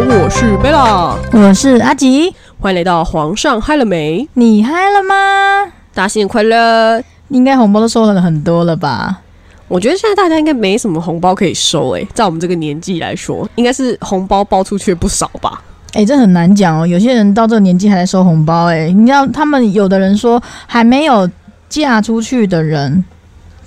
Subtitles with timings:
[0.00, 4.28] 我是贝拉，我是阿吉，欢迎来到皇上嗨了没？
[4.34, 5.72] 你嗨了吗？
[5.92, 7.02] 大家新年快乐！
[7.30, 9.18] 应该红包都收了很多了吧？
[9.66, 15.60] 我觉得现在大家应该没什么红包可以收诶、在我们这个年纪来说，应该是红包包出去不少吧？
[15.94, 16.86] 哎、这很难讲哦。
[16.86, 21.28] 有些人到这个年纪还在收红包、哎，你知道他们有的人说还没有
[21.68, 23.04] 嫁出去的人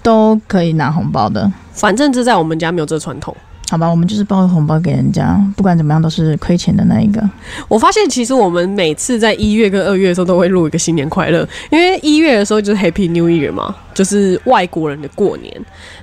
[0.02, 1.52] 都可以拿红包的。
[1.74, 3.36] 反正这在我们家没有这传统。
[3.72, 7.24] 好吧，我们就是包红包给人家，不管怎么样都是亏钱的那一个。
[7.70, 15.56] 我发现其实我们每次在一月跟二月的时候都会录一个新年快乐，因为一月的时候就是 Happy New Year 嘛，就是外国人的过年。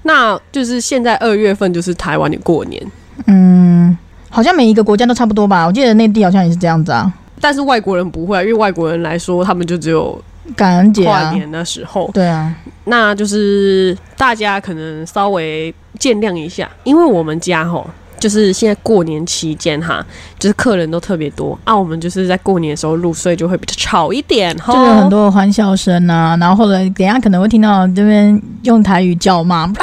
[0.04, 2.82] 那就是现在二月份就是台湾的过年，
[3.27, 3.94] 嗯，
[4.30, 5.66] 好像每一个国家都差不多吧？
[5.66, 10.19] 我记得内地好像也是这样子啊，但是外国人不会啊，因为外国人来说他们就只有
[10.56, 12.10] 感恩节啊，跨年的时候。
[12.14, 12.55] 对啊，
[12.89, 20.05] 那就是大家可能稍微见谅一下，因为我们家吼，就是现在过年期间哈，
[20.39, 24.72] 就是客人都特别多啊，我们就是在过年的时候录，所以就会比较吵一点哈。
[24.72, 29.66] 就有很多的欢笑声啊，然后后来等一下可能会听到这边用台语叫骂，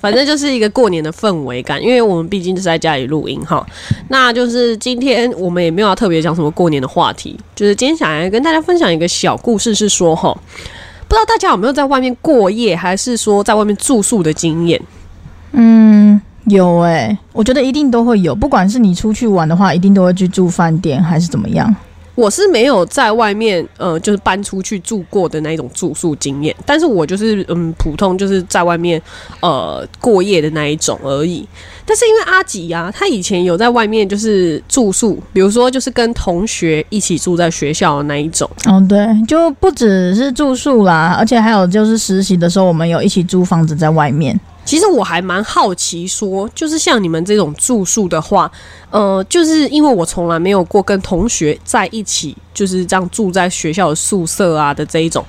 [0.00, 3.66] 反正就是一个过年的氛围感，因为我们毕竟是在家里录音哈。
[4.08, 10.34] 那就是今天我们也没有要特别讲什么过年的话题，就是今天想来跟大家分享一个小故事，是说哈，
[11.10, 14.80] 不知道大家有没有在外面过夜，还是说在外面住宿的经验？
[15.50, 21.74] 嗯，有哎、我觉得一定都会有，不管是你出去玩的话，一定都会去住饭店还是怎么样。
[22.20, 29.00] 我是没有在外面呃，就是搬出去住过的那一种住宿经验，但是我就是嗯，普通就是在外面
[29.40, 31.48] 呃过夜的那一种而已。
[31.86, 38.48] 但是因为阿吉呀、他以前有在外面就是住宿，比如说就是跟同学一起住在学校的那一种。
[38.66, 44.38] 嗯，对，就不只是住宿啦，而且还有就是实习的时候，我们有一起租房子在外面。
[44.70, 48.48] 其实我还蛮好奇说就是像你们这种住宿的话，
[48.88, 55.26] 呃，就是因为我从来没有过跟同学在一起，就是这样住在学校的宿舍啊的这一种，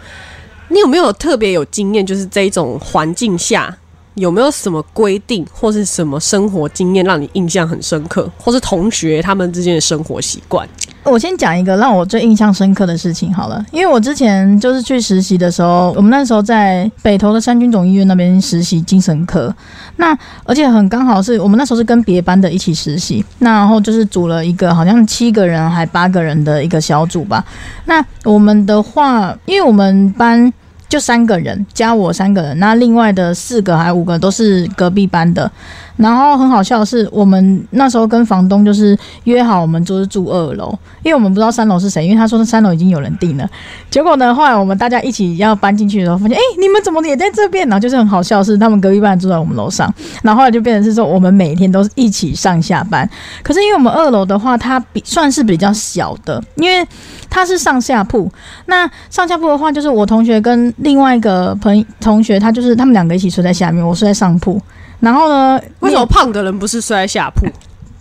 [0.67, 2.05] 你有没有特别有经验？
[2.05, 3.75] 就是这一种环境下，
[4.13, 10.69] 有没有什么规定或是什么生活经验让你印象很深刻，或是同学他们之间的生活习惯？
[11.03, 19.53] 我先讲一个让我最印象深刻的事情好了，因为我之前就是去实习的时候，我们那时候在北投的三军总医院那边实习精神科，
[19.97, 27.43] 那而且很刚好是我们那时候是跟别班的一起实习，那然后就是组了一个好像七个人还八个人的一个小组吧。
[27.85, 30.51] 那我们的话，因为我们班
[30.87, 35.51] 就三个人加我三个人，那另外的四个还五个都是隔壁班的。
[35.97, 43.49] 然后很好笑的是，我们那时候跟房东就是约好，我们就是住二楼，因为我们不知道三楼是谁，因为他说三楼已经有人订了。
[43.89, 47.67] 结果呢，后来我们大家一起要搬进去的时候，发现哎，诶你们怎么也在这边？
[47.67, 49.93] 然后就是很好笑是，他们隔壁班住在我们楼上，
[50.23, 53.07] 然后后来就变成是说，我们每天都是一起上下班。
[53.43, 56.87] 可是因为我们二楼的话，它比算是比较小的，因为
[57.29, 58.31] 它是上下铺。
[58.65, 64.61] 那上下铺的话，就是我同学跟另外一个朋同学，他就是他们两个一起睡在下面，我睡在上铺。
[65.01, 67.45] 然后呢，为什么胖的人不是睡在下铺？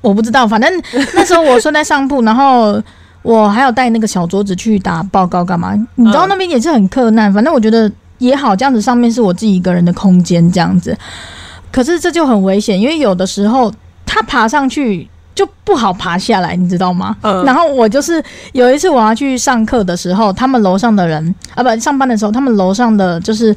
[0.01, 0.71] 我不知道，反正
[1.15, 2.81] 那时候我睡在上铺，然后
[3.23, 5.75] 我还有带那个小桌子去打报告干嘛？
[5.97, 10.97] 你知道那边也是很困难，反正我觉得也好，这样子上面是我自己一个人的空间这样子。
[11.73, 13.73] 可是这就很危险，因为有的时候
[14.07, 17.17] 他爬上去就不好爬下来，你知道吗？
[17.23, 23.55] 嗯然后我就是有一次我要去上课的时候，他们楼上的人啊，不上班的时候，他们楼上的就是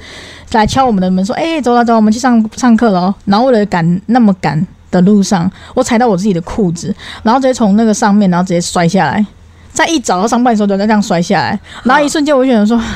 [0.52, 9.26] 来敲我们的门说：“哎、走了走了，我们去上上课了哦。”然后为了赶那么赶的路上，我踩到我自己的裤子，然后直接从那个上面，然后直接摔下来。
[9.72, 12.80] 在一早到上班的时候，就在这样摔下来，然后一瞬间我就想说。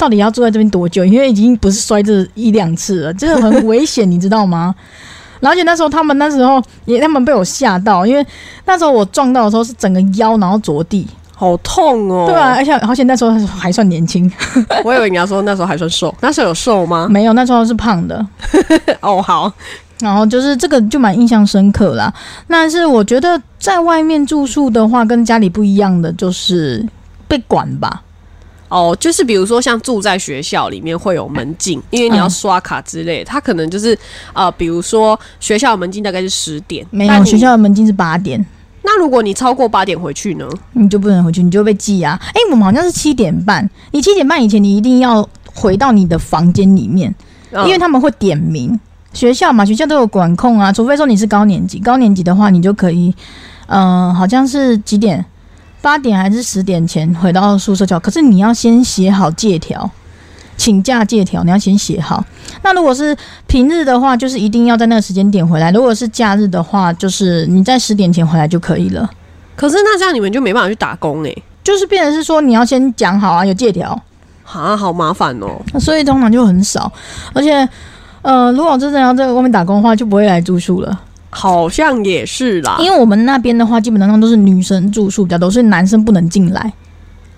[0.00, 1.04] 到底要住在这边多久？
[1.04, 4.74] 因为已经不是摔这一两次了，这个很危险，你知道吗？
[5.40, 8.24] 然后而且那时候他们那时候也他们被我吓到，因为
[8.66, 12.26] 那时候我撞到的时候是整个腰然后着地，好痛哦！
[12.26, 14.30] 对啊，，而且而且那时候还算年轻，
[14.84, 17.08] 我以为你要说那时候还算瘦，那时候有瘦吗？
[17.10, 18.26] 没有那时候是胖的，
[19.00, 19.50] 哦，好，
[20.00, 22.12] 然后就是这个就蛮印象深刻啦。
[22.46, 26.86] 但是我觉得在外面住宿的话，跟家里不一样的就是
[27.26, 28.02] 被管吧。
[28.70, 33.98] 哦，就是比如说像住在学校里面会有门禁，因为你要嗯刷卡之类，他可能就是
[34.32, 38.42] 呃，比如说学校门禁大概是十点，没有，学校的门禁是八点，
[38.82, 40.48] 那如果你超过八点回去呢？
[40.72, 42.18] 你就不能回去，你就被记啊。
[42.28, 47.14] 哎，我们好像是七点半，你七点半以前你一定要回到你的房间里面，
[47.50, 48.78] 嗯因为他们会点名。
[49.12, 53.12] 学校嘛，学校都有管控啊，除非说你是高年级，高年级的话你就可以，
[53.66, 55.26] 嗯、好像是几点，
[55.82, 58.00] 八点还是十点前回到宿舍就好。
[58.00, 59.90] 可是你要先写好借条，
[60.56, 62.24] 请假借条，你要先写好。
[62.62, 63.16] 那如果是
[63.46, 69.08] 平日的话，就是一定要在那个时间点回来；如果是假日的话，就是你在十点前回来就可以了。
[69.56, 73.90] 可是那这样你们就没办法去打工哎、就是变成是说你要先讲好啊，有借条，
[74.44, 75.60] 啊，好麻烦哦。
[75.78, 76.90] 所以通常就很少。
[77.32, 77.68] 而且，
[78.22, 81.00] 呃，如果真的要在外面打工的话，就不会来住宿了。
[81.30, 86.72] 好像也是啦，因为我们那边的话，基本上都是女生住宿比较多，所以男生不能进来。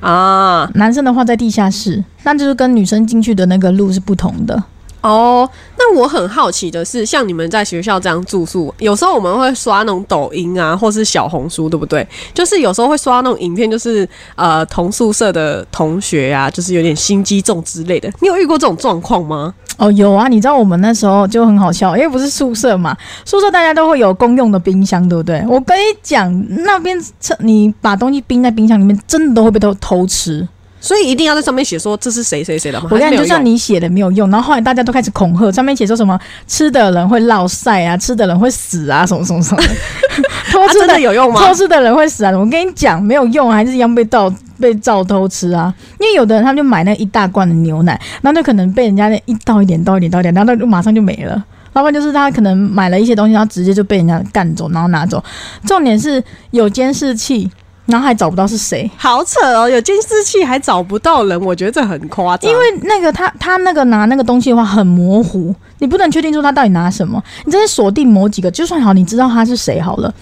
[0.01, 4.61] 啊，男生的话在地下室，那就是跟女生进去的那个路是不同的。
[5.03, 12.07] 哦，那我很好奇的是，像你们在学校这样住宿，有时候我们会刷那种抖音啊，或是小红书，对不对？
[12.33, 18.09] 就是有时候会刷那种影片，就是呃同宿舍的同学啊，就是有点心机重之类的。
[18.21, 19.53] 你有遇过这种状况吗？
[19.79, 25.45] 哦，有啊，你知道我们那时候就很好笑，因为不是宿舍嘛，宿舍大家都会有公用的冰箱，对不对？
[25.49, 26.97] 我跟你讲，那边
[27.41, 30.47] 你把东西冰在冰箱里面，真的都会被偷偷吃。
[30.83, 32.89] 所以一定要在上面写说这是谁谁谁的吗？
[32.91, 36.19] 我跟你讲，就算还是没有用你写的没有用，然后后来大家都开始恐吓，上面写说什么
[36.49, 39.69] 吃的人会落晒啊，吃的人会死啊，什么什么什么的，
[40.51, 41.55] 偷吃的的有用吗偷？
[41.55, 42.33] 吃的人会死啊！
[42.37, 44.29] 我跟你讲，没有用，还是一样被盗
[44.61, 45.73] 被照偷吃啊！
[46.01, 51.43] 因为有的人他们就买那一大罐的牛奶，然后就可能被人家那一倒一点倒一点倒一点，然后就马上就没了。
[51.75, 55.23] 老板就是他可能买了一些东西，然后直接就被人家干走，然后拿走。
[55.65, 57.51] 重点是有监视器，
[57.87, 58.91] 然后还找不到是谁。
[58.97, 62.51] 好扯哦，有监视器还找不到人，我觉得这很夸张。
[62.51, 67.23] 因为那个他他那个拿那个东西的话很模糊，你不能确定说他到底拿什么。
[67.45, 70.13] 你真的锁定某几个，就算好，你知道他是谁好了，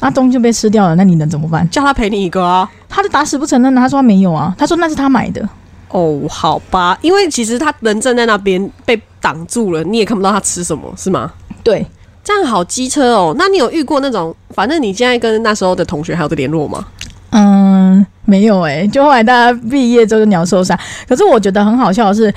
[0.00, 1.68] 那东西就被吃掉了，那你能怎么办？
[1.70, 2.68] 叫他赔你一个啊。
[2.88, 5.46] 他就打死不承认，他说他没有啊，他说那是他买的。
[5.90, 11.32] 哦，好吧，因为其实他人站在那边被挡住了，你也看不到他吃什么，是吗？
[11.64, 11.84] 对，
[12.22, 13.34] 这样好机车哦。
[13.38, 16.86] 那你有遇过那种，反正你现在跟那时候的同学还有的联络吗？
[17.30, 20.78] 嗯，没有诶、就后来大家毕业之后就鸟兽散。
[21.08, 22.32] 可是我觉得很好笑的是，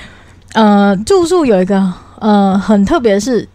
[0.52, 3.48] 呃，住宿有一个呃很特别是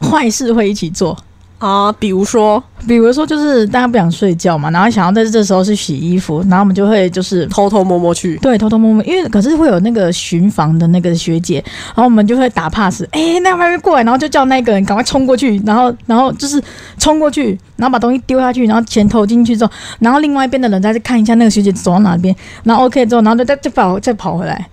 [0.00, 1.16] 坏事会一起做。
[1.58, 2.62] 啊，比如说？
[2.86, 16.62] 比如说，就是大家不想睡觉嘛，然后想要在这时候去洗衣服，然后我们就会就是偷偷摸摸去，对，偷偷摸摸，因为可是会有那个巡房的那个学姐，然后我们就会打 pass，哎、那外面过来，然后就叫那个人赶快冲过去，然后然后就是
[16.98, 24.68] 冲过去，然后把东西丢下去，然后钱投进去之后，然后另外一边的人再去看一下那个学姐走到哪边，然后 OK 之后，然后就再再跑再跑回来，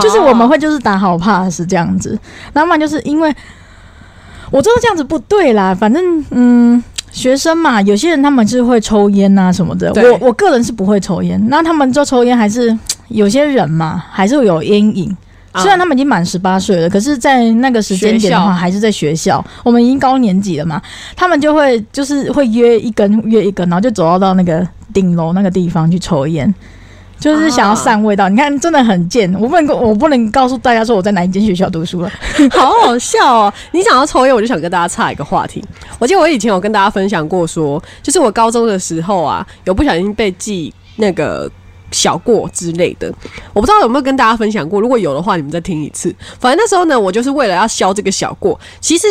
[0.00, 2.18] 就是我们会就是打好 pass 这样子，
[2.52, 3.32] 然后嘛就是因为
[4.54, 6.82] 我知道这样子不对啦，反正嗯。
[7.10, 15.16] 学生嘛，有些人他们是会抽烟呐、什么的，我我个人是不会抽烟，那他们就抽烟还是 有些人嘛，还是会有烟瘾。
[15.52, 19.42] 啊虽然他们已经满十八岁了，可是，在那个时间点的话，还是在学校。
[19.62, 20.82] 我们已经高年级了嘛，
[21.14, 26.52] 他们就会就是会约一根约一根，然后就走到到那个顶楼那个地方去抽烟，
[27.18, 28.28] 就是想要散味道。
[28.28, 29.32] 你看，真的很贱。
[29.34, 32.12] 我不能够，我不能告诉大家说我在哪一间学校读书了。
[32.52, 33.54] 好好笑哦！
[33.72, 35.64] 你想要抽烟，我就想跟大家岔一个话题。
[35.98, 41.50] 我记得我以前有跟大家分享过说就是我高中的时候啊，有不小心被记那个
[41.90, 43.12] 小过之类的。
[43.52, 46.14] 我不知道有没有跟大家分享过，如果有的话，你们再听一次。
[46.40, 49.06] 反正那时候呢，我就是为了要消这个小过，其实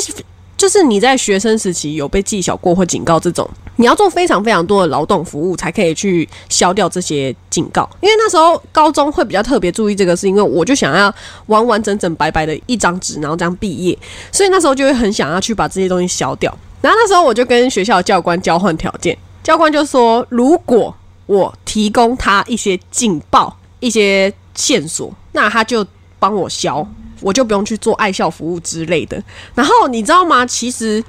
[0.55, 7.89] 就是你在学生时期有被记小过或警告这种，你要做非常非常多的劳动服务才可以去消掉这些警告。
[8.01, 11.13] 因为那时候高中会比较特别注意这个，是因为我就想要
[11.47, 13.97] 完完整整白白的一张纸，然后这样毕业，
[14.31, 16.55] 所以那时候就会很想要去把这些东西消掉。
[16.81, 20.93] 然后那时候我就跟学校教官交换条件，教官就说，如果
[21.25, 25.85] 我提供他一些警报、一些线索，那他就
[26.19, 26.85] 帮我消，
[27.21, 29.23] 我就不用去做爱校服务之类的。
[29.55, 30.45] 然后你知道吗？
[30.45, 31.01] 其实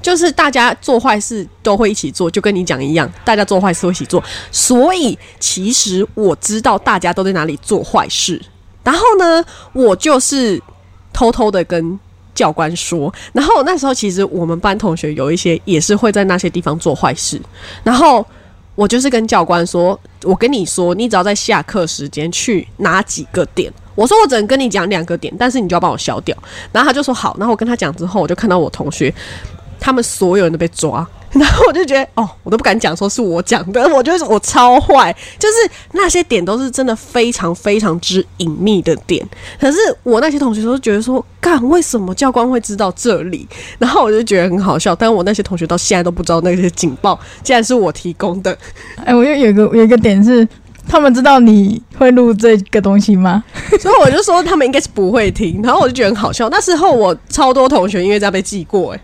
[0.00, 4.22] 就是大家做坏事都会一起做，就跟你讲一样，大家做坏事会一起做。
[4.50, 8.40] 所以其实我知道大家都在哪里做坏事，
[8.82, 10.62] 然后呢，我就是
[11.12, 11.98] 偷偷的跟。
[12.34, 17.42] 教官说，然后那时候其实我们班同学有一些也是会在那些地方做坏事，
[17.82, 18.24] 然后
[18.76, 26.36] 我就是跟教官说，我跟你说，你只要在下课时间去哪几个点，我说我只能跟你讲两个点，但是你就要帮我消掉。
[26.70, 29.12] 然后他就说好，然后我跟他讲之后，我就看到我同学
[29.80, 39.26] 他们所有人都被抓， 然后我就觉得哦，我都不敢讲说是我讲的， 我觉得我超坏，就是那些点都是真的非常非常之隐秘的点。
[39.60, 43.46] 可是我那些同学都觉得说，干为什么教官会知道这里？
[43.78, 48.56] 然后我就觉得很好笑，但我那些同学到现在都不知道那些警报竟然是我提供的。
[49.04, 50.46] 哎，我又有一个有一个点是，
[50.88, 53.44] 他们知道你会录这个东西吗？
[53.80, 56.48] 所以我就说他们应该是不会听，然后我就觉得很好笑。
[56.48, 59.00] 那时候我超多同学因为这样被记过、欸，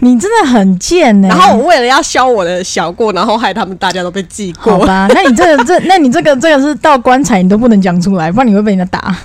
[0.00, 4.72] 你真的很贱呢、然后我为了要消我的小过，然后害他们大家都被记过。
[4.72, 9.16] 好吧，那你这个 这，那你这个这个是到棺材你都不能讲出来，不然你会被人家打。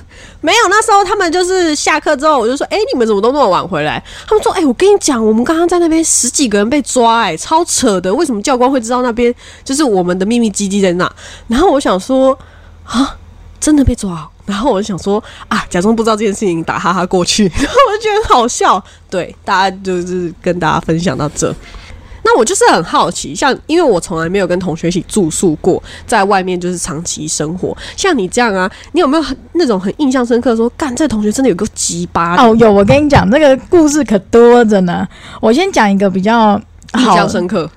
[0.42, 8.14] 没有，那时候他们就是下课之后，我就说：“哎、你们怎么都那么晚回来？”他们说：“哎、我跟你讲，我们刚刚在那边十几个人被抓、哎，超扯的。
[8.14, 9.34] 为什么教官会知道那边
[9.66, 11.12] 就是我们的秘密基地在那？”
[11.50, 12.38] 然后我想说
[12.88, 13.18] ：“啊，
[13.60, 18.84] 真的被抓哦？”然后我就想说：“啊，假装不知道这件事情，打哈哈过去。”然后我就觉得很好笑。
[19.10, 21.56] 对，大家就是跟大家分享到这。
[22.22, 27.75] 那我就是很好奇，像因为我从来没有跟同学一起住宿过，在外面就是长期生活。
[27.96, 35.08] 像你这样啊，你有没有很那种很印象深刻说，干这同学真的有个鸡巴哦，有，我跟你讲，这个故事可多着呢。
[35.39, 36.60] 我先讲一个比较
[36.98, 37.70] 印象深刻？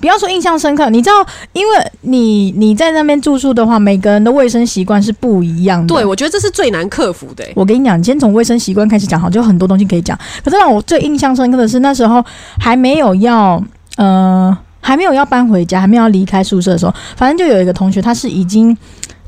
[0.00, 1.14] 不要说印象深刻，你知道，
[1.52, 5.94] 因为你你在那边住宿的话，每个人的卫生习惯是不一样的。
[5.94, 7.52] 对，我觉得这是最难克服的、欸。
[7.54, 10.18] 我跟你讲，你先从卫生习惯开始讲好，就很多东西可以讲。
[10.42, 12.24] 可是让我最印象深刻的是，那时候
[12.58, 13.62] 还没有要
[13.96, 18.76] 呃还没有要搬回家，还没有要离开宿舍的时候，反正就有一个同学，他是已经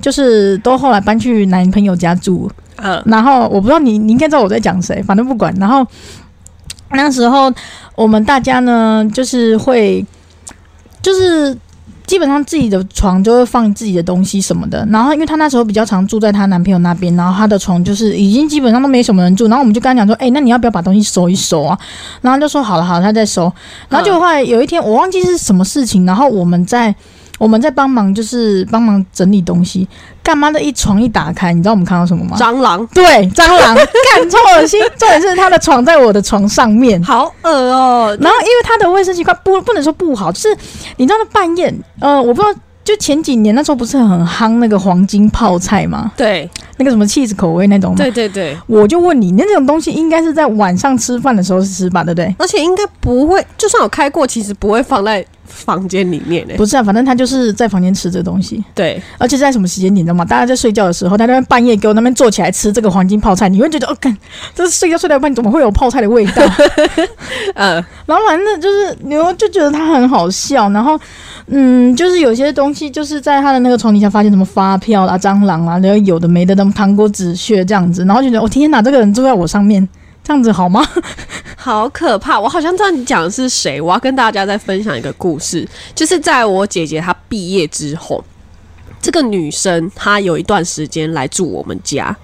[0.00, 5.54] 就是都后来搬去男朋友家住，嗯，然后我不知道你你应该知道我在讲谁，反正不管。
[5.60, 5.86] 然后
[6.92, 7.52] 那时候
[7.94, 10.04] 我们大家呢，就是会
[11.02, 11.56] 就是。
[12.04, 21.78] 基本上自己的床就会放自己的东西什么的，然后因为她那时候比较常住在她男朋友那边，然后她的床就是已经基本上都没什么人住，然后我们就跟她讲说，哎、那你要不要把东西收一收啊？
[22.20, 23.50] 然后就说好了好了，她在收，
[23.88, 26.94] 然后就后来有一天我忘记是什么事情，然后我们在
[27.38, 29.88] 我们在帮忙就是帮忙整理东西，
[30.22, 32.36] 干嘛的一床一打开，你知道我们看到什么吗？
[32.38, 33.74] 蟑螂，对，蟑螂，
[34.14, 34.80] 干超恶心。
[34.96, 40.56] 重点是他的床在我的床上面，好恶哦、然后因为他的卫生习惯不不能说不好，就是
[40.96, 46.12] 你知道，半夜，呃，我不知道，就前几年那时候不是很夯那个黄金泡菜吗？
[46.16, 46.48] 对
[46.78, 47.96] 那个什么 cheese 口味那种吗？
[47.96, 52.34] 对对对，我就问你，那种东西应该是在晚上吃饭的时候吃吧，对不对？
[52.38, 60.24] 而且应该不会，就算有开过，其实不会放在房间里面诶、不是啊，反正他就是在房间吃这东西，对，而且在什么时间点，你知道吗？
[60.24, 64.16] 大家在睡觉的时候，他在那边半夜给我那边坐起来吃这个黄金泡菜，你会觉得哦，干，
[64.54, 66.42] 这睡觉睡到一半怎么会有泡菜的味道？
[67.54, 67.74] 嗯，
[68.06, 70.98] 然后反正就是你会就觉得他很好笑，然后
[71.46, 79.86] 嗯，就是有些东西就是在他的那个床底下发现什么发票啦、蟑螂啊，然后有的没的，那么糖果纸屑这样子，然后就觉得我、天哪，这个人住在我上面，
[80.24, 80.86] 这样子好吗？
[81.56, 82.40] 好可怕！
[82.40, 88.22] 我好像知道你讲的是谁，我要跟大家再分享一个故事，就是在我姐姐她毕业之后，
[89.00, 92.16] 这个女生她有一段时间来住我们家，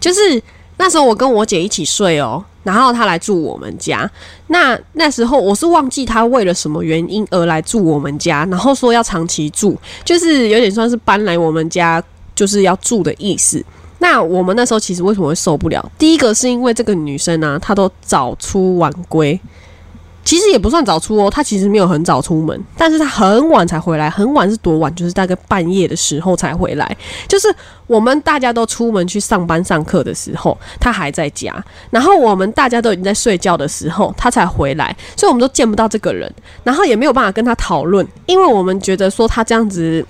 [0.00, 0.42] 就是
[0.78, 4.10] 那时候我跟我姐一起睡哦，然后她来住我们家。
[4.46, 12.02] 那那时候我是忘记她为了什么原因而来住我们家，然后说要长期住，就是有点算是搬来我们家，
[12.34, 13.62] 就是要住的意思。
[13.98, 15.90] 那我们那时候其实为什么会受不了？
[15.98, 19.38] 第一个是因为这个女生呢、她都早出晚归，
[20.24, 24.94] 其实也不算早出哦，她其实没有很早出门，但是她很晚才回来，很晚是多晚？
[24.94, 27.52] 就是大概半夜的时候才回来，就是
[27.86, 31.52] 我们大家都出门去上班上课的时候，她还在家，
[31.90, 40.06] 然后我们大家都已经在睡觉的时候，她才回来，所以我们都见不到这个人，然后也没有办法跟她讨论，因为我们觉得说她这样子。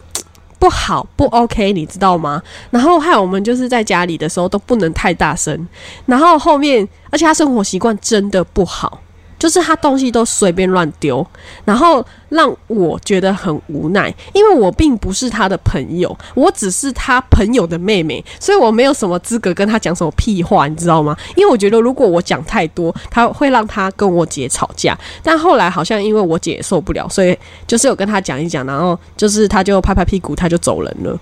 [0.58, 2.42] 不好，不 OK，你知道吗？
[2.70, 5.66] 然后害我们就是在家里的时候都不能太大声，
[6.06, 9.00] 然后后面，而且他生活习惯真的不好，
[9.38, 11.24] 就是他东西都随便乱丢，
[11.64, 21.16] 然后让我觉得很无奈，因为我并不是他的朋友，我只是他朋友的妹妹，所以我没有什么资格跟他讲什么屁话，你知道吗？
[21.36, 24.98] 因为我觉得如果我讲太多，他会让他跟我姐吵架。
[25.22, 31.18] 但后来好像因为我姐也受不了，所以就是有跟他讲一讲，然后就是他就拍拍屁股，他就走人了。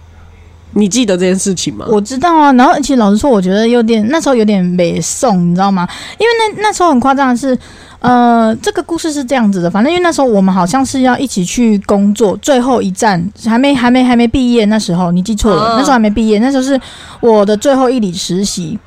[0.73, 1.87] 你记得这件事情吗？
[1.89, 5.89] 我知道啊，然后而且老实说，我觉得有点那时候有点没送，你知道吗？
[6.19, 7.59] 因为那那时候很夸张的是，
[8.07, 16.81] 呃，这个故事是这样子的，反正因为那时候我们好像是要一起去工作，最后一站还没还没还没毕业，那时候你记错了，哦那时候还没毕业，那时候是
[17.21, 18.79] 我的最后一里实习。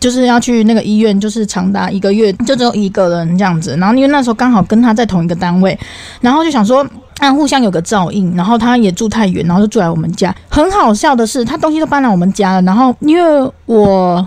[0.00, 3.76] 就是要去那个医院，就是长达一个月，就只有一个人这样子。
[3.78, 5.76] 然后因为那时候刚好跟他在同一个单位，
[6.20, 6.86] 然后就想说，
[7.18, 8.32] 啊，互相有个照应。
[8.36, 10.32] 然后他也住太远，然后就住来我们家。
[10.48, 12.62] 很好笑的是，他东西都搬来我们家了。
[12.62, 14.24] 然后因为我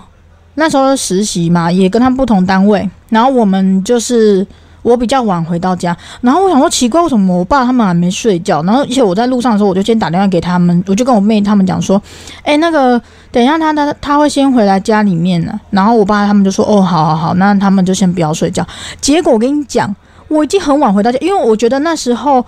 [0.56, 4.48] 那时候实习嘛，也跟他不同单位，然后我们就是。
[4.84, 8.64] 我比较晚回到家，然后我想说奇怪，为什么我爸他们还没睡觉？
[8.64, 12.02] 然后而且我在路上的时候，我就先打电话给他们，我就跟我妹他们讲说，
[12.42, 13.00] 哎、那个
[13.32, 15.54] 等一下他他他会先回来家里面呢。
[15.70, 18.66] 然后我爸他们就说，哦，好好好，那他们就先不要睡觉。
[19.00, 19.96] 结果我跟你讲，
[20.28, 22.44] 我已经很晚回到家，因为我觉得那时候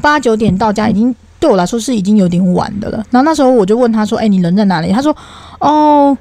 [0.00, 3.04] 八九点到家已经对我来说是已经有点晚的了。
[3.10, 4.92] 然后那时候我就问他说，哎、你人在哪里？
[4.92, 5.12] 他说，
[5.58, 6.16] 哦。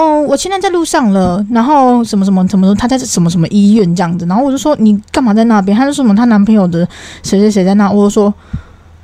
[0.00, 5.76] 哦，我现在在路上了，然后什么什么什么，她在什么什么医院这样子，然后我就说你干嘛在那边？
[5.76, 6.88] 她就说什么她男朋友的
[7.22, 8.32] 谁谁谁在那，我就说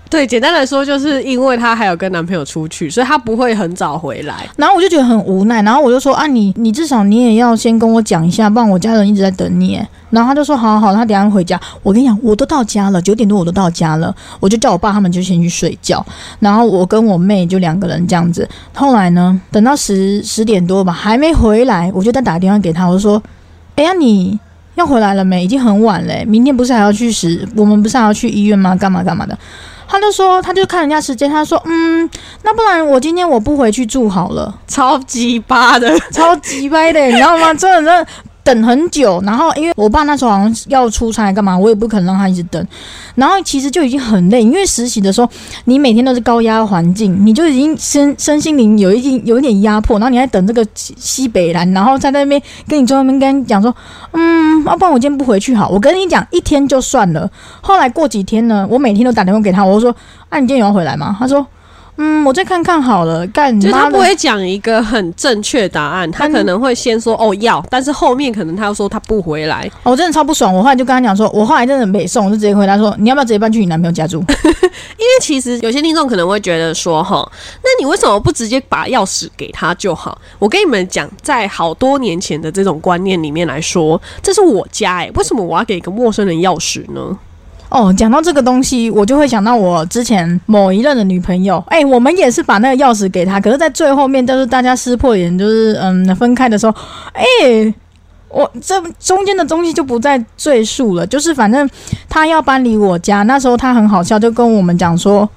[0.09, 4.49] 对，简单来说，就是因为她还有跟男朋友出去，所以她不会很早回来。
[4.57, 9.85] 然后我就觉得很无奈，然后我就说啊，你你至少你也要先跟我讲一下，不然我家人一直在等你。
[10.11, 11.61] 然后他就说好好好，他等下回家。
[11.83, 16.05] 我跟你讲，我都到家了，九点多我都到家了，我就叫我爸他们就先去睡觉，
[16.39, 18.49] 然后我跟我妹就两个人这样子。
[18.73, 23.21] 后来呢，等到十十点多吧，还没回来，我就再打电话给他，我就说，
[23.75, 24.39] 哎呀你。
[24.77, 25.43] 要回来了没？
[25.43, 27.49] 已经很晚嘞，明天不是还要去十？
[27.57, 28.77] 我们不是还要去医院吗？
[28.77, 29.39] 干嘛干嘛的？
[29.89, 32.09] 他就说，他就看人家时间，他说，嗯，
[32.43, 37.55] 那不然我今天我不回去住好了，超级巴的，超级歪的，你知道吗？
[37.55, 38.07] 真的真的。
[38.47, 42.65] 等很久，然后因为我爸那时候好像要出差干嘛，我也不可能让他一直等。
[43.17, 45.29] 然后其实就已经很累，因为实习的时候
[45.65, 53.75] 你每天都是高压环境，你就已经身身心灵有一定有一点压迫，然后你还等这个西北蓝，然后在那边跟你在那边跟讲说，
[54.13, 55.69] 嗯，要不然我今天不回去好。
[55.69, 57.29] 我跟你讲，一天就算了。
[57.61, 59.91] 后来过几天呢，我每天都打电话给他，我说，
[60.29, 61.17] 啊，你今天有要回来吗？
[61.19, 61.45] 他说。
[61.99, 63.27] 嗯，我再看看好了。
[63.29, 69.71] 干，就他不会讲一个很正确答案，他可能会先说哦要，但是后面可能他又说他不回来。
[69.83, 74.23] 我真的超不爽，我后来就跟他讲说，我后来真的没送，我就直接回答说，你要不要直接搬去你男朋友家住？
[74.99, 77.27] 因为其实有些听众可能会觉得说，哈，
[77.63, 80.19] 那你为什么不直接把钥匙给他就好？
[80.39, 87.17] 我跟你们讲，在好多年前的这种观念里面来说，这是我家哎，为什么我要给一个陌生人钥匙呢？
[87.77, 91.63] 哦，讲到这个东西，我就会想到我之前某一任的女朋友。
[91.69, 96.75] 哎，我们也是把那个钥匙给她，可是，在最后面就是大家撕破脸，就是嗯分开的时候，
[97.13, 97.75] 哎，
[98.31, 101.07] 我这中间的东西就不再赘述了。
[101.07, 101.69] 就是反正
[102.09, 105.29] 他要搬离我家，那时候他很好笑，就跟我们讲说，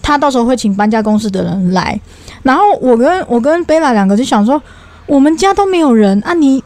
[0.00, 2.00] 他到时候会请搬家公司的人来。
[2.42, 4.62] 然后我跟我跟贝拉两个就想说，
[5.04, 6.54] 我们家都没有人啊，你。
[6.54, 6.64] 你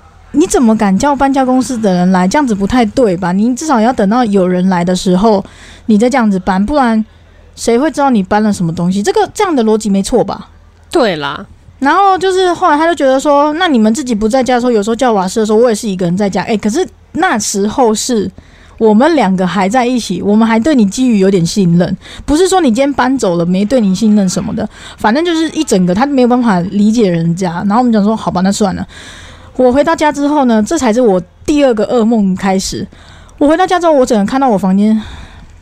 [0.49, 2.27] 怎么敢叫搬家公司的人来？
[2.27, 3.33] 这样子不太对吧？
[3.33, 5.45] 你至少要等到有人来的时候，
[5.87, 7.05] 你再这样子搬，不然
[7.55, 9.03] 谁会知道你搬了什么东西？
[9.03, 10.49] 这个这样的逻辑没错吧？
[10.91, 11.47] 对啦。
[11.79, 16.43] 然后就是后来他就觉得说，那你们自己不在家的时候，有时候叫瓦斯的时候，我也是一个人在家。
[16.43, 18.29] 诶，可是那时候是
[18.79, 27.63] 我们两个还在一起，我们还对你基于有点信任，不是说你今天搬走了没对你信任什么的，反正就是一整个他没有办法理解人家。
[27.67, 28.87] 然后我们讲说，好吧，那算了。
[29.59, 32.87] 我回到家之后呢，这才是我第二个噩梦开始。
[33.39, 34.97] 我回到家之后，我只能看到我房间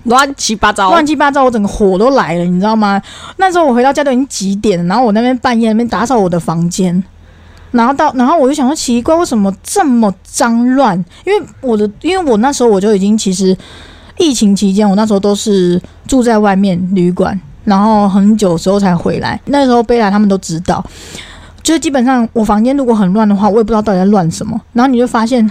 [0.04, 3.00] 乱七八糟，乱七八糟，我整个火都来了，你知道吗？
[3.38, 7.02] 那时候我回到家都已经几点，然后我那边半夜那边打扫我的房间，
[7.70, 11.02] 然后到，然后我就想说奇怪，为什么这么脏乱？
[11.24, 13.56] 因为我的，因为我那时候我就已经其实
[14.18, 19.40] 疫情期间，我那时候都是住在外面旅馆，然后很久时候才回来。
[19.46, 20.84] 那时候贝拉他们都知道。
[21.66, 24.56] 就是基本上，我房间如果很乱的话，我也不知道到底在乱什么。
[24.72, 25.50] 然后你就发现，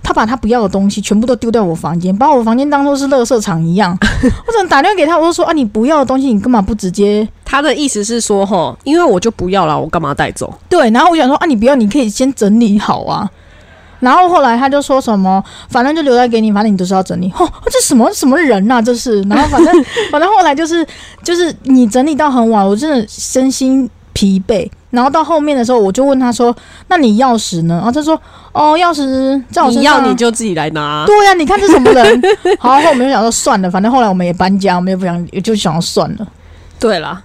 [0.00, 3.90] 他把他不要的东西全部都丢在我房间，把我房间当做是垃圾场一样。
[4.22, 7.28] 我怎么打电话给他，我就说啊，你不要的东西，你干嘛不直接？
[7.44, 10.56] 他的意思是说，哈，因为我就不要了，我干嘛带走？
[10.68, 10.88] 对。
[10.90, 13.28] 然后我想说啊，你不要，你可以先整理好啊。
[13.98, 17.32] 然后后来他就说什么，反正就留在给你，反正你都是要整理。
[17.36, 18.80] 哦，这什么什么人呐？
[18.80, 19.20] 这是。
[19.22, 19.74] 然后反正
[20.12, 20.86] 反正后来就是
[21.24, 24.66] 就是你整理到很晚，我真的身心疲惫。
[24.88, 26.56] 然后到后面的时候，我就问他说
[26.88, 28.18] ：“那你钥匙呢？”然后他说
[28.52, 29.04] ：“哦，钥匙
[29.50, 31.04] 在我身上。”你要你就自己来拿。
[31.04, 32.22] 对呀，你看这什么人？
[32.58, 36.26] 好，后我们就想说算了，反正后来我们也搬家，我们也不想，也就想要算了。
[36.80, 37.22] 对啦，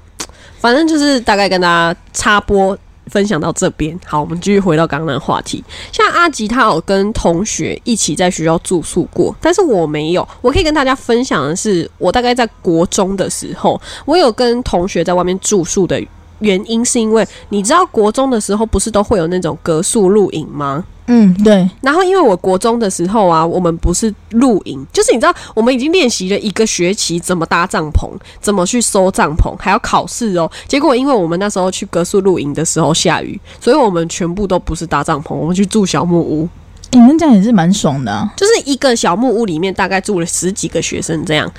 [0.59, 2.77] 反正就是大概跟大家插播
[3.07, 3.97] 分享到这边。
[4.05, 5.63] 好，我们继续回到刚刚的话题。
[5.93, 10.27] 像阿吉他有跟同学一起在学校住宿过，但是我没有。
[10.41, 16.05] 我可以跟大家分享的是，我大概在国中的时候，我有跟同学在外面住宿的。
[16.41, 20.83] 原因是因为你知道国中的时候不是都会有那种格宿露营吗？
[21.07, 21.67] 嗯，对。
[21.81, 30.49] 然后因为我国中的时候啊，我们不是露营，就是你知道我们已经练习了一个学期怎么搭帐篷，怎么去收帐篷，还要考试哦。
[30.67, 36.47] 结果因为我们那时候去格宿露营的时候下雨，所以我们全部都不是搭帐篷，我们去住小木屋。
[36.91, 41.51] 你们这样也是蛮爽的，就是一个小木屋里面大概住了十几个学生这样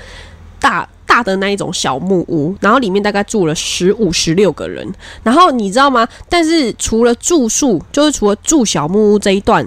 [0.59, 0.87] 大。
[1.13, 4.83] 大的那一种小木屋，然后里面大概住了十五、十六个人。
[5.21, 6.07] 然后你知道吗？
[6.27, 9.63] 但是除了住宿，就是除了住小木屋这一段，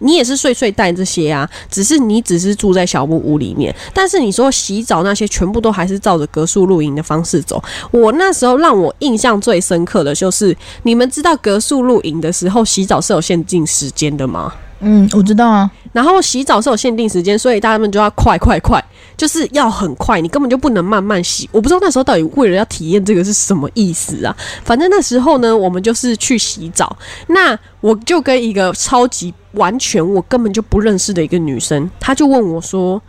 [0.00, 1.48] 你也是睡睡袋这些啊。
[1.70, 7.62] 只是你只是住在小木屋里面，但是你说洗澡那些，全部都还是照着格宿露营的方式走。
[7.90, 14.52] 我那时候让我印象最深刻的就是，你们知道格宿露营的时候洗澡是有限定时间的吗？
[14.80, 15.70] 嗯，我知道啊。
[15.94, 18.82] 然后洗澡是有限定时间，所以大家们就要快快快。
[19.16, 21.48] 就是要很快，你根本就不能慢慢洗。
[21.52, 24.36] 我不知道那时候到底为了要体验这个是什么意思啊？
[24.64, 26.96] 反正那时候呢，我们就是去洗澡，
[27.28, 33.00] 那我就跟一个超级完全我根本就不认识的一个女生，她就问我说：“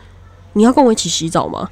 [0.54, 1.70] 你要跟我一起洗澡吗？”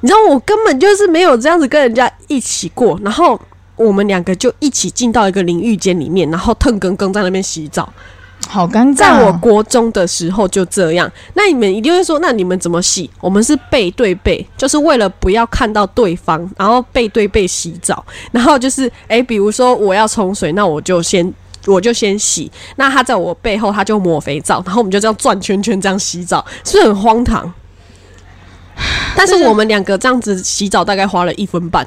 [0.00, 3.40] 你知道我根本就是没有这样子跟人家一起过，然后
[3.76, 7.90] 我们两个就一起进到一个淋浴间里面，然后腾更更在那边洗澡。
[8.48, 13.10] 好尴尬、在我国中的时候就这样，那你们一定会说，那你们怎么洗？
[13.20, 18.04] 我们是背对背，就是为了不要看到对方，然后背对背洗澡。
[18.30, 21.32] 然后就是，诶，比如说我要冲水，那我就先
[21.66, 27.52] 我就先洗，那他在我背后他就抹肥皂，然后我们就这样转圈圈这样洗澡，是不是很荒唐？
[29.16, 31.84] 但是我们两个这样子洗澡大概花了一分半，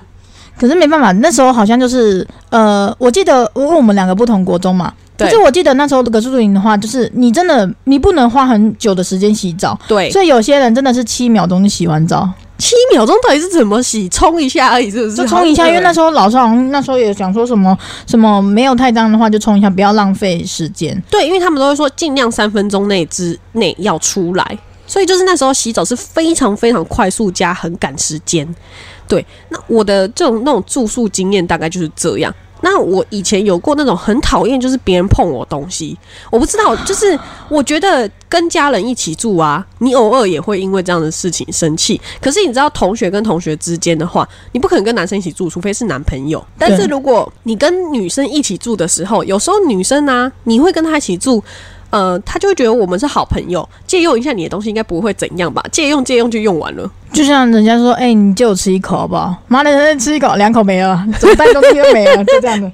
[0.59, 4.93] 可是没办法，那时候好像就是呃，我记得因为我们两个不同国中嘛。
[5.17, 12.29] 可是我记得那时候格数营的话，就是你真的你不能花很久的时间洗澡，对，所以有些人真的是七秒钟就洗完澡。
[12.59, 14.09] 七秒钟到底是怎么洗？
[14.09, 15.15] 冲一下而已，是不是？
[15.15, 17.77] 就冲一下，因为那时候老师好像那时候也讲说什么
[18.07, 20.99] 什么没有太脏的话就冲一下，不要浪费时间。
[21.07, 28.47] 对，因为他们都会说尽量三分钟内之内要出来，所以就是那时候洗澡是非常非常快速加很赶时间。
[29.07, 32.33] 对，那我的这种那种住宿经验大概就是这样。
[32.61, 35.97] 那我以前有过那种很讨厌，就是别人碰我东西。
[36.31, 37.17] 我不知道，就是
[37.49, 41.99] 我觉得跟家人一起住啊，你偶尔也会因为这样的事情生气。
[42.21, 46.43] 可是你知道，同学跟同学之间的话，你不可能跟男生一起住，除非是男朋友。
[46.57, 51.43] 但是如果你跟女生一起住的时候，有时候女生呢，你会跟她一起住。
[51.89, 55.63] 呃，他就会觉得我们是好朋友，借用一下你的东西应该不会怎样吧？
[55.71, 59.35] 借用借用就用完了，就像人家说，哎，你借我吃一口好不好？
[59.47, 62.69] 妈的，人吃一口，两口没了，怎么带东西都没了，就这样的。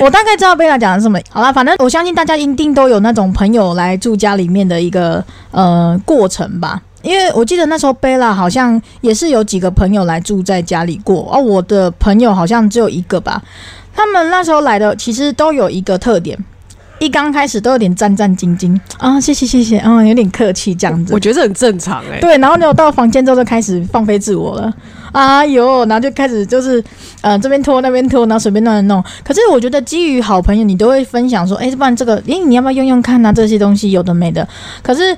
[0.00, 1.18] 我大概知道贝拉讲的是什么。
[1.30, 6.80] 好了，反正我相信大家一定都有那种朋友来住家里面的一个呃过程吧。
[7.02, 13.42] 因为我记得那时候贝拉好像也是有几个朋友来住在家里过，而我的朋友好像只有一个吧。
[13.94, 16.38] 他们那时候来的其实都有一个特点。
[17.04, 22.18] 一刚开始都有点战战兢兢啊，谢谢谢谢，嗯，有点客气这样子，我觉得很正常哎。
[22.18, 24.72] 对，然后呢，到房间之后就开始放飞自我了，
[25.12, 26.82] 哎哟，然后就开始就是
[27.20, 29.04] 呃这边拖那边拖，然后随便乱弄。
[29.22, 33.30] 可是我觉得基于好朋友，你都会分享说，哎，不然这个，哎，你要不要用用看啊？
[33.30, 34.48] 这些东西有的没的。
[34.82, 35.14] 可是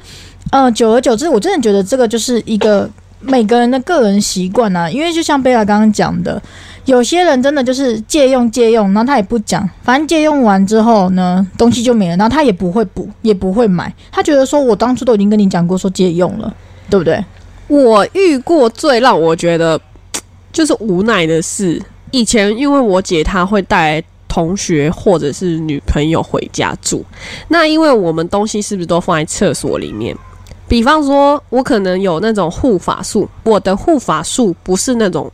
[0.50, 6.42] 呃，久而久之，我真的觉得这个就是一个每个人的个人习惯啊，因为就像贝拉刚刚讲的。
[6.86, 16.54] 有些人真的就是借用借用，然后他也不讲，反正借用完之后呢，东西就没了，然后他也不会补，也不会买，他觉得说我当初都已经跟你讲过说借用了，
[16.88, 17.22] 对不对？
[17.66, 19.78] 我遇过最让我觉得
[20.52, 27.04] 就是无奈的事，以前因为我姐她会带同学或者是女朋友回家住，
[27.48, 30.16] 那因为我们东西是不是都放在厕所里面？
[30.68, 35.28] 比方说，我可能有那种护发素，我的护发素不是那种。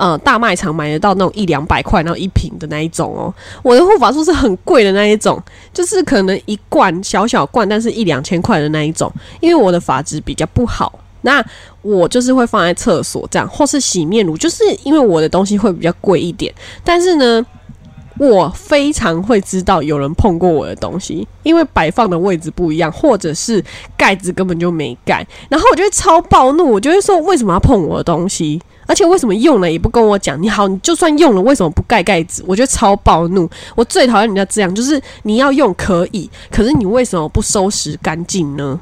[0.00, 3.32] 呃，大卖场买得到那种一两百块，然后一瓶的那一种哦。
[3.62, 5.38] 我的护发素是很贵的那一种，
[5.74, 9.12] 就是可能一罐小小罐，但是一两千块的那一种。
[9.40, 11.44] 因为我的发质比较不好，那
[11.82, 16.50] 我就是会放在厕所这样，或是洗面乳，就是因为我的东西会比较贵一点。
[16.82, 17.44] 但是呢，
[18.18, 23.64] 我非常会知道有人碰过我的东西，因为摆放的位置不一样，或者是
[23.96, 28.60] 盖子根本就没盖，然后我就会超暴怒，我就会说为什么要碰我的东西？
[28.86, 30.40] 而且为什么用了也不跟我讲？
[30.42, 32.42] 你好，你就算用了，为什么不盖盖子？
[32.44, 33.48] 我觉得超暴怒。
[33.76, 38.80] 我最讨厌人家这样，就是你要用可以，可是你为什么不收拾干净呢？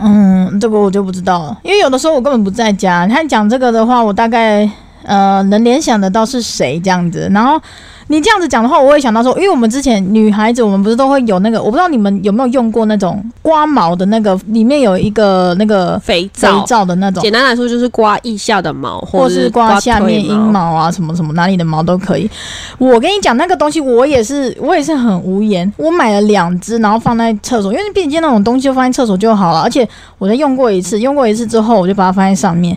[0.00, 3.04] 嗯，这个我就不知道了，因为有的时候我根本不在家。
[3.04, 4.66] 你看讲这个的话，我大概
[5.04, 7.60] 呃能联想得到是谁这样子，然后。
[8.08, 17.22] 你这样子讲的话，我会想到说，因为我们之前女孩子，我们不是都会有那个，我不知道你们有没有用过那种刮毛的那个，里面有一个那个肥皂肥皂的那种。
[17.22, 22.28] 简单来说，就是刮腋下的毛，或是刮下面阴毛啊，什么什么哪里的毛都可以。
[22.76, 25.72] 我跟你讲，那个东西我也是，我也是很无言。
[25.78, 29.60] 我买了两只，然后放在厕所，因为便捷那种东西就放在厕所就好了。
[29.60, 29.88] 而且
[30.18, 32.76] 我在用过一次，用过一次之后，我就把它放在上面。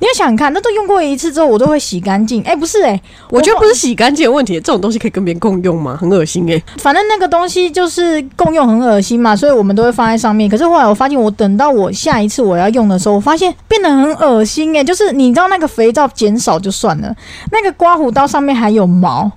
[0.00, 2.40] 你要想看，那都用过一次之后，我都会洗干净。
[2.44, 5.98] 哎，不是哎，我觉得不是洗干净的问题，这种东西可以跟别人共用吗？
[6.00, 6.62] 很恶心哎。
[6.76, 10.48] 反正那个东西就是共用，很恶心嘛，所以我们都会放在上面。
[10.48, 14.84] 可是后来我发现，我等到我下一次我要用的时候，我发现变得很恶心哎。
[14.84, 17.12] 就是你知道那个肥皂减少就算了，
[17.50, 19.28] 那个刮胡刀上面还有毛。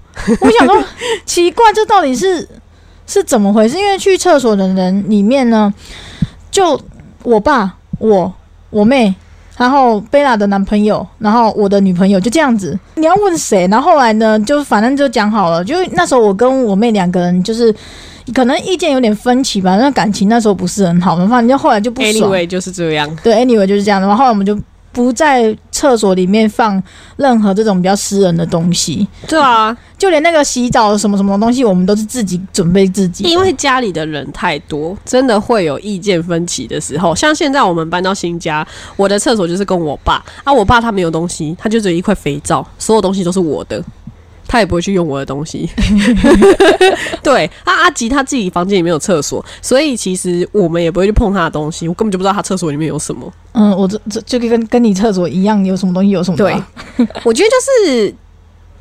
[0.41, 0.83] 我想说，
[1.25, 2.47] 奇怪，这到底是
[3.07, 3.79] 是怎么回事？
[3.79, 5.73] 因为去厕所的人里面呢，
[6.51, 6.79] 就
[7.23, 8.31] 我爸、我、
[8.69, 9.15] 我妹。
[9.61, 12.75] 然后贝拉的男朋友，然后我的女朋友就这样子。
[12.95, 13.67] 你要问谁？
[13.67, 15.63] 然后后来呢，就反正就讲好了。
[15.63, 17.71] 就那时候我跟我妹两个人，就是
[18.33, 21.15] 可能意见有点分歧吧，那感情那时候不是很好。
[21.27, 22.31] 反正就后来就不爽。
[22.31, 23.07] Anyway 就是这样。
[23.23, 24.07] 对，Anyway 就是这样的。
[24.07, 24.57] 然后后来我们就
[24.91, 26.81] 不在厕所里面放
[27.15, 33.23] 任何这种比较私人的东西，对啊，就连那个洗澡什么什么东西，我们都是自己准备自己。
[33.23, 37.15] 因为家里的人太多，真的会有意见分歧的时候。
[37.15, 43.83] 像现在我们搬到新家，我的厕所就是跟我爸啊，我爸他没有东西，他就只有一块肥皂，所有东西都是我的。
[44.51, 45.69] 他也不会去用我的东西，
[47.23, 53.31] 对啊，阿吉他自己房间里面有厕所，所以其实我们也不会去碰他的东西，我根本就不知道他厕所里面有什么。
[53.53, 56.35] 嗯，我这这就跟跟你厕所一样，有什么东西有什么。
[56.35, 56.53] 对，
[57.23, 58.13] 我觉得就是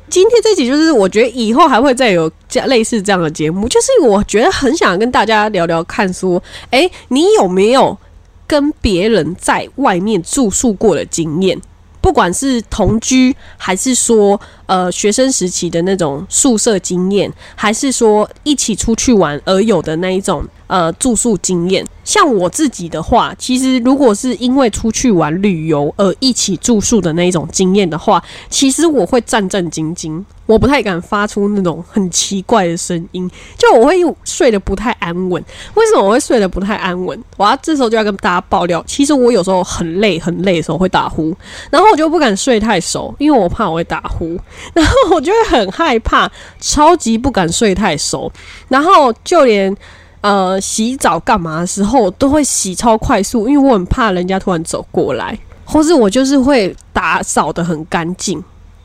[0.09, 7.97] 今天这集，就是我觉得以后还会再有这类似这样的节目，就是我觉得很想跟大家聊聊看，说，哎，你有没有
[8.45, 11.57] 跟别人在外面住宿过的经验？
[12.01, 21.85] 不管是同居，还是说呃学生时期的那种宿舍经验，还是说一起出去玩而有的那一种呃住宿经验。
[22.05, 35.41] 像我自己的话，其实如果是因为出去玩旅游而一起住宿的那一种经验的话，其实我会战战兢兢，我不太敢发出那种很奇怪的声音，就我会睡得不太安稳。
[35.75, 37.23] 为什么我会睡得不太安稳？
[37.37, 41.33] 我要这时候就要跟大家爆料，其实我有时候很累很累的时候会打呼，
[41.69, 44.35] 然后我就不敢睡太熟，因为我怕我会打呼，
[44.73, 48.31] 然后我就会很害怕，超级不敢睡太熟，
[48.67, 49.75] 然后就连。
[50.23, 58.39] 呃，洗澡干嘛的时候都会洗超快速，因为我很怕人家突然走过来，或是我就是会打扫的很干净，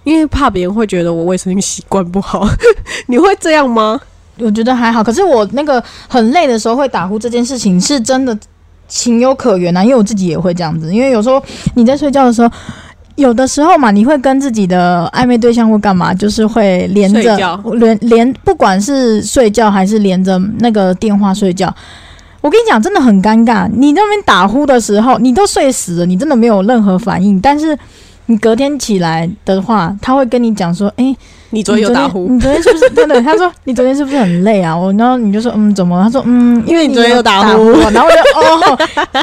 [0.05, 2.49] 因为怕别人会觉得我卫生习惯不好。
[3.09, 4.01] 你会这样吗？
[4.39, 8.35] 我觉得还好，可是我那个很累的时候会打呼，这件事情是真的
[8.89, 11.39] 情有可原啊，因为我自己也会这样子，因为有时候
[11.75, 12.51] 你在睡觉的时候。
[13.17, 17.37] 有的时候嘛，你会跟自己的暧昧对象或干嘛，就是会连着
[17.75, 21.75] 连连，不管是睡觉还是连着那个电话睡觉。
[22.41, 23.69] 我跟你讲，真的很尴尬。
[23.73, 27.77] 你那边打呼的时候，你都睡死了，你真的没有任何反应，但是。
[28.29, 31.17] 你隔天起来的话，他会跟你讲说：“哎，
[31.51, 32.29] 你昨天有打呼？
[32.29, 38.79] 你昨天是不是真的？”他说：“你昨天是不是很累啊？”我然后你就说：“嗯，怎么？”他说：“嗯，因为你昨天有打呼。”然后我就哦，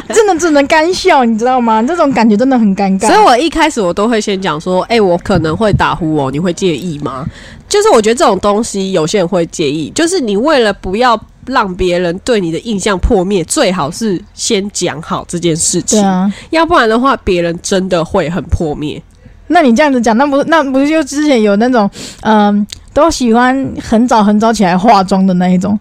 [0.08, 1.82] 真的只能干笑，你知道吗？
[1.82, 3.06] 这种感觉真的很尴尬。
[3.06, 7.26] 所以我一开始我都会先讲说：“哎，我可能会打呼哦，你会介意吗？”
[7.68, 11.20] 就是我觉得这种东西有些人会介意，就是你为了不要。
[11.46, 16.02] 让别人对你的印象破灭，最好是先讲好这件事情，
[16.48, 19.02] 要不然的话，别人真的会很破灭。
[19.48, 21.88] 那你这样子讲，那不那不是就之前有那种，
[22.22, 25.78] 嗯，都喜欢很早很早起来化妆的那一种，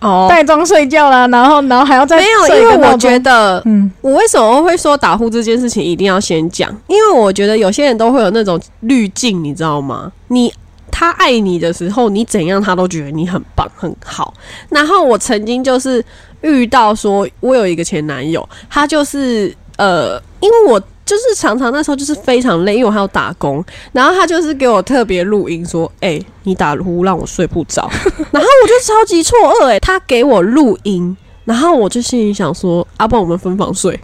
[0.00, 6.70] 哦，带妆睡觉啦，然后然后还要再没有，因为我觉得，嗯，我为什么会说打呼这件事情一定要先讲？
[6.86, 10.12] 因为我觉得有些人都会有那种滤镜，你知道吗？
[10.28, 10.52] 你。
[10.98, 14.32] 他爱你的时候，你怎样他都觉得你很棒很好。
[14.70, 16.02] 然后我曾经就是
[16.40, 23.64] 遇到说，我有一个前男友，他就是呃，因为我就是常常那时候就是非常累，因为我还要打工。
[23.92, 27.88] 然后他就是给我特别录音说：“哎，你打呼让我睡不着。”
[28.32, 33.98] 然后我就超级错愕，哎，他给我录音，然后我就心里想说：“阿不，我们分房睡。”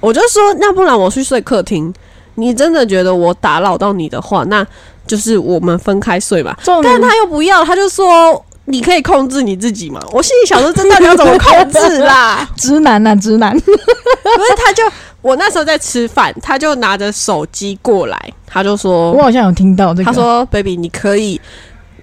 [0.00, 1.92] 我就说：“那不然我去睡客厅。”
[2.36, 4.64] 你真的觉得我打扰到你的话，那
[5.08, 6.56] 就是我们分开睡吧。
[6.84, 10.00] 但他又不要，他就说你可以控制你自己吗。
[10.12, 12.48] 我心里想说，这到底要怎么控制啦？
[12.56, 13.52] 直男呐，直男。
[13.58, 14.82] 不是他就
[15.22, 21.40] 我那时候在吃饭，他就拿着手机过来，他就说：“我好像有听到这个。”他说：“baby，你可以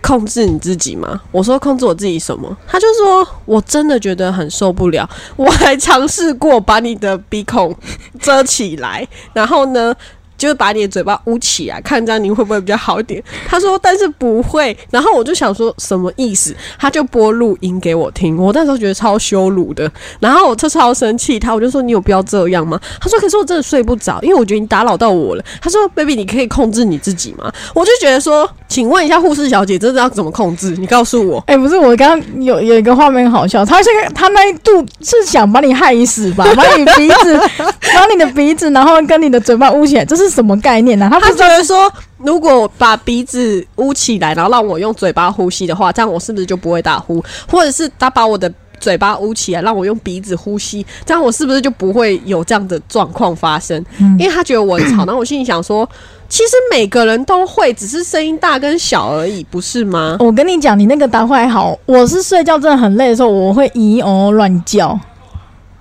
[0.01, 7.73] 控制你自己吗？”我说：“控制我自己什么？”他就说：“我真的觉得很受不了，我还尝试过把你的鼻孔
[8.19, 9.93] 遮起来，然后呢。”
[10.37, 13.23] 就是把你的嘴巴捂起来，看这样你会不会比较好一点？
[13.47, 14.75] 他说，但是不会。
[14.91, 16.55] 然后我就想说什么意思？
[16.77, 18.37] 他就播录音给我听。
[18.37, 21.53] 我那时候觉得超羞辱的，然后我就超生气他。
[21.53, 22.79] 我就说你有必要这样吗？
[22.99, 25.43] 他说可是我真的睡不着，因为我觉得你打扰到我了。
[25.61, 27.51] 他说，baby，你可以控制你自己吗？
[27.73, 30.71] 我就觉得说，请问一下护士小姐，这是要怎么控制？
[30.77, 31.41] 你告诉我。
[31.47, 36.45] 哎，不是，我刚刚有有一个画面好笑，他这个他那一度是想把你害死吧？
[36.55, 37.39] 把你鼻子，
[37.93, 40.24] 把你的鼻子，然后跟你的嘴巴捂起来，这是。
[40.25, 41.07] 是什么概念呢？
[41.11, 47.23] 他他觉得说，如果把鼻子捂起来，然后让我用嘴巴呼吸的话，这样我是不是就不会打呼？
[47.49, 53.83] 或者是他把我的嘴巴捂起来，让我用鼻子呼吸，这样我是不是就不会有这样的状况发生？
[54.19, 55.87] 因为他觉得我很吵，然后我心里想说，
[56.27, 60.17] 其实每个人都会，只是声音大跟小而已，不是吗？
[60.21, 64.99] 我跟你讲，你那个打呼还好，我是睡觉真的很累的时候，我会咦哦乱叫。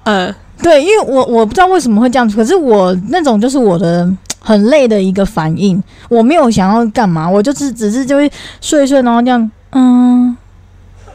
[0.04, 4.08] 呃，对，因为我我不知道为什么会这样子，可是我那种就是我的。
[4.44, 8.30] 很累的一个反应，我没有想要干嘛，我就是只是就会
[8.60, 10.36] 睡一睡，然后这样，嗯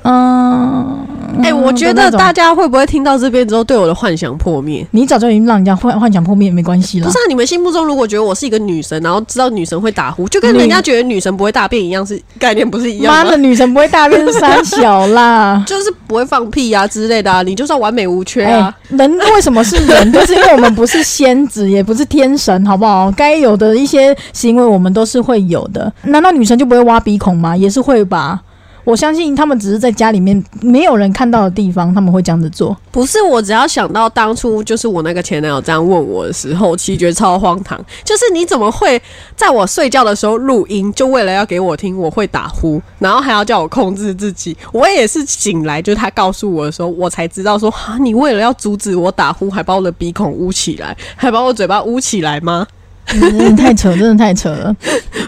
[0.01, 0.97] 嗯。
[1.43, 4.85] 哎、我觉得大家会不会听到这边之后，对我的幻想破灭？
[4.91, 7.17] 你早就已经让人家幻幻想破灭，没关系了不是。
[7.17, 13.37] 啊，你们心目中如果觉得我是一个女神，然后知道女神会打呼，就跟人家觉得女神不会大便一样，是概念不是一样吗妈的，？
[13.37, 15.63] 女神不会大便是三小啦。
[15.67, 18.43] 就是不会放屁啊之类的啊，你就算完美无缺。
[18.89, 20.11] 人为什么是人？
[20.11, 23.11] 就是因为我们不是仙子，也不是天神，好不好？
[23.11, 25.91] 该有的一些行为，我们都是会有的。
[26.03, 27.55] 难道女神就不会挖鼻孔吗？
[27.55, 28.41] 也是会吧。
[28.89, 32.75] 我相信他们只是在家里面没有人看到的地方，他们会这样子做。
[32.89, 37.79] 不是我，只要想到当初就是我那个前男友这样问我的时候，其实觉得超荒唐。
[38.03, 38.99] 就是你怎么会
[39.35, 44.57] 在我睡觉的时候录音，就为了要给我听我会打呼，然后还要叫我控制自己？
[44.73, 52.65] 我也是醒来，就是他告诉我的时候，我才知道说，哈，你为了要阻止我打呼，还把我的鼻孔捂起来，还把我嘴巴捂起来吗？
[53.07, 54.75] 嗯，太扯，真的太扯了。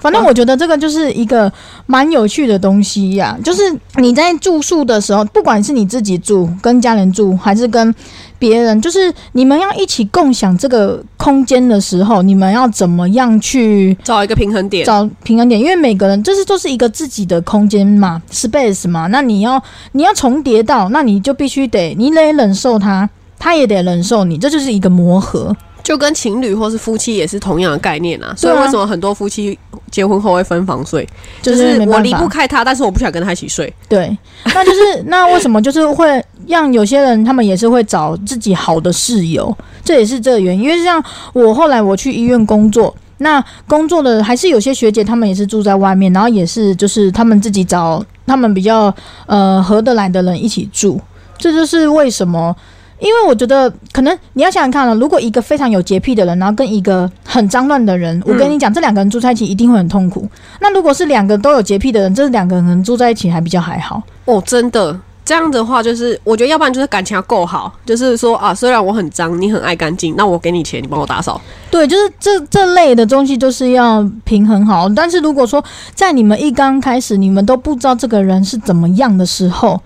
[0.01, 1.51] 反正我觉得这个就是一个
[1.87, 3.61] 蛮有趣的东西呀、就是
[3.95, 7.93] 你在住宿的时候，不管是你自己住、跟家人住，还是跟
[8.37, 14.85] 别人，就是你们要一起共享这个空间的时候，你们要怎么样去找一个平衡点。
[14.85, 15.59] 找平衡点？
[15.59, 19.61] 因为每个人就是都是一个自己的空间嘛，space 嘛，那你要
[19.93, 23.09] 你要重叠到，那你就必须得你得忍受他。
[23.43, 25.55] 他也得忍受你，这就是一个磨合。
[25.83, 29.57] 就跟情侣或是夫妻也是同样的概念啊，所以为什么很多夫妻
[29.89, 31.07] 结婚后会分房睡？
[31.41, 33.73] 就就是我离不开他，但是我不想跟他一起睡。
[33.89, 34.15] 对，
[34.45, 40.63] 那就是 那为什么就是会让有些人他们也是会找自己好的室友，这也是这个原因。
[40.63, 48.93] 因为像我后来我去医院工作，那工作的还是有些学姐他们也是住在外面，然后也是就是他们自己找他们比较
[49.25, 51.01] 呃合得来的人一起住，
[51.37, 52.55] 这就是为什么。
[53.01, 60.29] 因为我觉得，可能你要想想看了，如果一个非常有洁癖的人，然后跟一个很脏乱的人，我跟你讲，这两个人住在一起一定会很痛苦。
[60.59, 64.01] 那如果是两个都有洁癖的人，这两个人住在一起还比较还好。
[64.25, 64.97] 哦，真的。
[65.23, 71.39] 这样的话，就是我觉得，要不然就是感情要够好，就是说啊，虽然我很脏，你很爱干净，那我给你钱，你帮我打扫。
[71.69, 74.89] 对，就是这这类的东西就是要平衡好。
[74.89, 79.79] 但是如果说在你们一刚开始，你们都不知道这个人是怎么样的时候。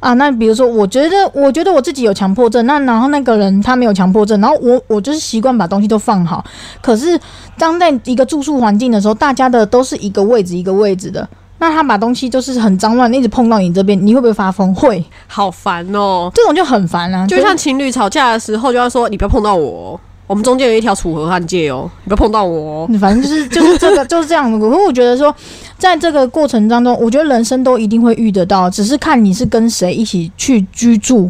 [0.00, 6.42] 啊，那比如说，我觉得，我觉得我自己有强迫症，那然后那个人他没有强迫症，然后我我就是习惯把东西都放好。
[6.80, 7.20] 可是
[7.58, 14.74] 当在一个住宿环境的时候，大家的都是一个位置一个位置的，那他把东西就是很脏乱，一直碰到你这边，你会不会发疯？
[14.74, 16.30] 会，好烦哦！
[16.34, 17.26] 这种就很烦啊。
[17.26, 20.00] 就像情侣吵架的时候，就要说你不要碰到我哦，
[20.30, 22.88] 我们中间有一条楚河汉界哦，你不要碰到我哦。
[23.00, 24.56] 反正就是就是这个 就是这样的。
[24.60, 25.34] 可是我觉得说，
[25.76, 31.28] 在这个过程当中，我觉得人生都一定会遇得到，只是看你是跟谁一起去居住。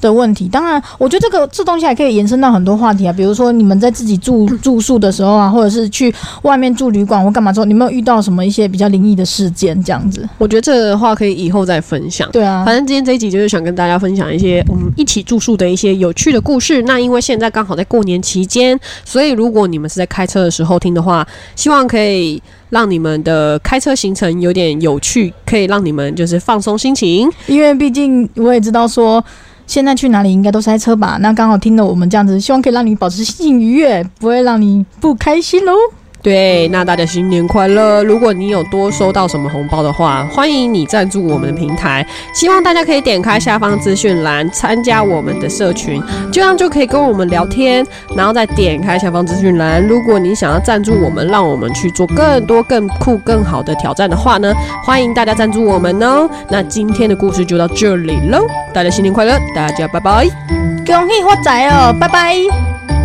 [0.00, 10.28] 的问题，当然，我觉得这个这东西还可以延伸到很多话题啊，比如说你们在自己住 住宿的时候啊，或者是去外面住旅馆或干嘛之后，你有没有遇到什么一些比较灵异的事件这样子？
[10.38, 12.30] 我觉得这个的话可以以后再分享。
[12.30, 16.82] 对啊，反正今天这一集就是想跟大家分享一些我们一起住宿的一些有趣的故事。
[16.82, 27.30] 那因为现在刚好在过年期间，所以如果你们是在开车的时候听的话，希望可以让你们的开车行程有点有趣，可以让你们就是放松心情。
[27.46, 29.22] 因为毕竟我也知道说。
[29.70, 31.16] 现在去哪里应该都塞车吧？
[31.20, 35.72] 那刚好听了我们这样子，希望可以让你保持心情愉悦，不会让你不开心喽。
[36.22, 38.04] 对，那大家新年快乐！
[38.04, 42.06] 如果你有多收到什么红包的话，欢迎你赞助我们的平台。
[42.34, 47.86] 希望大家可以点开下方资讯栏，参加我们的社群，这样就可以跟我们聊天。
[48.14, 54.52] 然后再点开下方资讯栏，如果你想要赞助我们，让我们去做更多、更酷、更好的挑战的话呢，
[54.84, 56.28] 欢迎大家赞助我们哦。
[56.50, 60.26] 那今天的故事就到这里喽，大家新年快乐，大家拜拜。
[60.84, 62.99] 恭喜发财哦，拜拜。